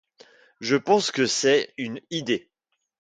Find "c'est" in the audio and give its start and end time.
1.27-1.75